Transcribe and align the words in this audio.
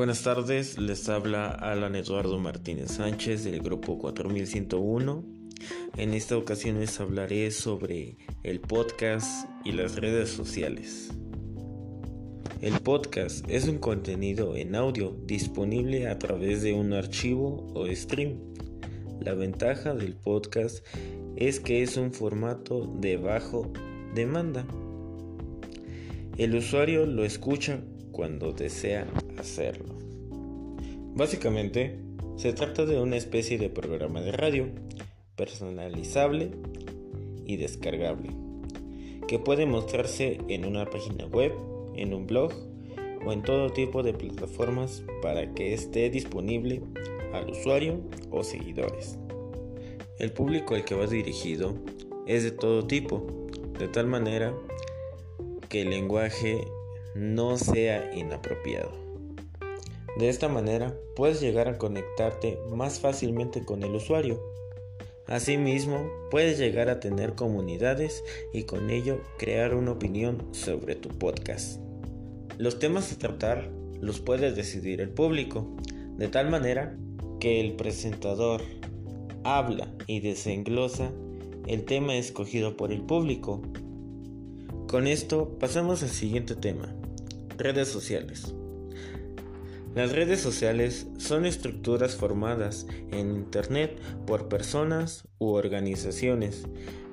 Buenas 0.00 0.22
tardes, 0.22 0.78
les 0.78 1.10
habla 1.10 1.50
Alan 1.50 1.94
Eduardo 1.94 2.38
Martínez 2.38 2.92
Sánchez 2.92 3.44
del 3.44 3.60
grupo 3.60 3.98
4101. 3.98 5.24
En 5.98 6.14
esta 6.14 6.38
ocasión 6.38 6.80
les 6.80 6.98
hablaré 7.00 7.50
sobre 7.50 8.16
el 8.42 8.60
podcast 8.60 9.46
y 9.62 9.72
las 9.72 9.96
redes 9.96 10.30
sociales. 10.30 11.10
El 12.62 12.80
podcast 12.80 13.44
es 13.50 13.68
un 13.68 13.76
contenido 13.76 14.56
en 14.56 14.74
audio 14.74 15.14
disponible 15.26 16.08
a 16.08 16.18
través 16.18 16.62
de 16.62 16.72
un 16.72 16.94
archivo 16.94 17.70
o 17.74 17.86
stream. 17.94 18.38
La 19.20 19.34
ventaja 19.34 19.92
del 19.94 20.16
podcast 20.16 20.82
es 21.36 21.60
que 21.60 21.82
es 21.82 21.98
un 21.98 22.14
formato 22.14 22.86
de 22.86 23.18
bajo 23.18 23.70
demanda. 24.14 24.64
El 26.38 26.54
usuario 26.54 27.04
lo 27.04 27.22
escucha 27.22 27.82
cuando 28.12 28.52
desea 28.52 29.06
hacerlo. 29.38 29.99
Básicamente, 31.20 31.98
se 32.36 32.54
trata 32.54 32.86
de 32.86 32.98
una 32.98 33.18
especie 33.18 33.58
de 33.58 33.68
programa 33.68 34.22
de 34.22 34.32
radio 34.32 34.68
personalizable 35.36 36.50
y 37.44 37.58
descargable, 37.58 38.30
que 39.28 39.38
puede 39.38 39.66
mostrarse 39.66 40.38
en 40.48 40.64
una 40.64 40.86
página 40.86 41.26
web, 41.26 41.52
en 41.94 42.14
un 42.14 42.26
blog 42.26 42.54
o 43.26 43.34
en 43.34 43.42
todo 43.42 43.68
tipo 43.68 44.02
de 44.02 44.14
plataformas 44.14 45.04
para 45.20 45.52
que 45.52 45.74
esté 45.74 46.08
disponible 46.08 46.80
al 47.34 47.50
usuario 47.50 48.00
o 48.30 48.42
seguidores. 48.42 49.18
El 50.18 50.32
público 50.32 50.74
al 50.74 50.86
que 50.86 50.94
va 50.94 51.06
dirigido 51.06 51.74
es 52.26 52.44
de 52.44 52.50
todo 52.50 52.86
tipo, 52.86 53.26
de 53.78 53.88
tal 53.88 54.06
manera 54.06 54.54
que 55.68 55.82
el 55.82 55.90
lenguaje 55.90 56.66
no 57.14 57.58
sea 57.58 58.10
inapropiado. 58.16 59.09
De 60.18 60.28
esta 60.28 60.48
manera 60.48 60.98
puedes 61.14 61.40
llegar 61.40 61.68
a 61.68 61.78
conectarte 61.78 62.58
más 62.70 63.00
fácilmente 63.00 63.64
con 63.64 63.82
el 63.82 63.94
usuario. 63.94 64.42
Asimismo, 65.26 66.10
puedes 66.30 66.58
llegar 66.58 66.88
a 66.88 66.98
tener 66.98 67.34
comunidades 67.34 68.24
y 68.52 68.64
con 68.64 68.90
ello 68.90 69.20
crear 69.38 69.74
una 69.74 69.92
opinión 69.92 70.48
sobre 70.52 70.96
tu 70.96 71.08
podcast. 71.10 71.80
Los 72.58 72.80
temas 72.80 73.12
a 73.12 73.18
tratar 73.18 73.70
los 74.00 74.20
puede 74.20 74.52
decidir 74.52 75.00
el 75.00 75.10
público, 75.10 75.76
de 76.16 76.28
tal 76.28 76.50
manera 76.50 76.96
que 77.38 77.60
el 77.60 77.74
presentador 77.74 78.62
habla 79.44 79.94
y 80.06 80.20
desenglosa 80.20 81.12
el 81.66 81.84
tema 81.84 82.16
escogido 82.16 82.76
por 82.76 82.92
el 82.92 83.02
público. 83.02 83.62
Con 84.88 85.06
esto 85.06 85.56
pasamos 85.60 86.02
al 86.02 86.10
siguiente 86.10 86.56
tema, 86.56 86.92
redes 87.56 87.88
sociales. 87.88 88.54
Las 89.94 90.12
redes 90.12 90.40
sociales 90.40 91.08
son 91.18 91.44
estructuras 91.44 92.14
formadas 92.14 92.86
en 93.10 93.34
Internet 93.34 94.00
por 94.24 94.48
personas 94.48 95.26
u 95.38 95.48
organizaciones 95.48 96.62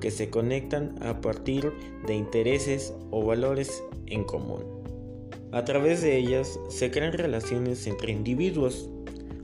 que 0.00 0.10
se 0.10 0.30
conectan 0.30 0.94
a 1.02 1.20
partir 1.20 1.70
de 2.06 2.14
intereses 2.14 2.94
o 3.10 3.26
valores 3.26 3.84
en 4.06 4.24
común. 4.24 4.64
A 5.52 5.66
través 5.66 6.00
de 6.00 6.16
ellas 6.16 6.58
se 6.70 6.90
crean 6.90 7.12
relaciones 7.12 7.86
entre 7.86 8.12
individuos 8.12 8.88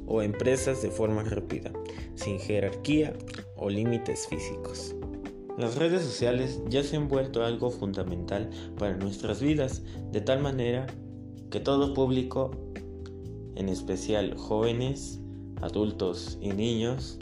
o 0.06 0.22
empresas 0.22 0.80
de 0.80 0.90
forma 0.90 1.22
rápida, 1.22 1.70
sin 2.14 2.40
jerarquía 2.40 3.12
o 3.56 3.68
límites 3.68 4.26
físicos. 4.26 4.96
Las 5.58 5.74
redes 5.74 6.02
sociales 6.02 6.62
ya 6.68 6.82
se 6.82 6.96
han 6.96 7.08
vuelto 7.08 7.44
algo 7.44 7.70
fundamental 7.70 8.48
para 8.78 8.96
nuestras 8.96 9.42
vidas, 9.42 9.82
de 10.12 10.22
tal 10.22 10.40
manera 10.40 10.86
que 11.50 11.60
todo 11.60 11.92
público, 11.92 12.52
en 13.58 13.68
especial 13.68 14.36
jóvenes, 14.36 15.20
adultos 15.60 16.38
y 16.40 16.50
niños, 16.50 17.18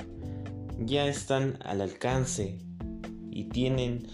ya 0.78 1.06
están 1.06 1.58
al 1.64 1.80
alcance 1.80 2.58
y 3.30 3.44
tienen 3.44 4.06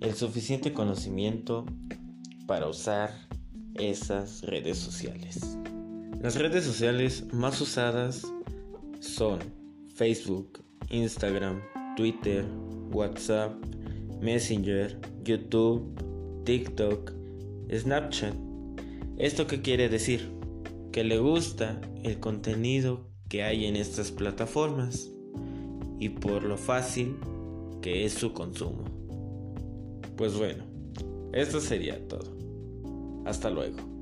el 0.00 0.14
suficiente 0.14 0.74
conocimiento 0.74 1.64
para 2.46 2.68
usar 2.68 3.10
esas 3.74 4.42
redes 4.42 4.76
sociales. 4.76 5.58
Las 6.20 6.36
redes 6.36 6.64
sociales 6.64 7.24
más 7.32 7.60
usadas 7.60 8.22
son 9.00 9.38
Facebook, 9.94 10.62
Instagram, 10.90 11.62
Twitter, 11.96 12.44
WhatsApp, 12.92 13.54
Messenger, 14.20 15.00
YouTube, 15.24 15.94
TikTok, 16.44 17.12
Snapchat. 17.72 18.34
¿Esto 19.16 19.46
qué 19.46 19.62
quiere 19.62 19.88
decir? 19.88 20.37
Que 20.92 21.04
le 21.04 21.18
gusta 21.18 21.80
el 22.02 22.18
contenido 22.20 23.08
que 23.28 23.42
hay 23.42 23.66
en 23.66 23.76
estas 23.76 24.10
plataformas 24.10 25.10
y 25.98 26.08
por 26.10 26.42
lo 26.44 26.56
fácil 26.56 27.16
que 27.82 28.04
es 28.04 28.14
su 28.14 28.32
consumo. 28.32 28.84
Pues 30.16 30.36
bueno, 30.36 30.64
esto 31.32 31.60
sería 31.60 32.06
todo. 32.08 32.36
Hasta 33.24 33.50
luego. 33.50 33.97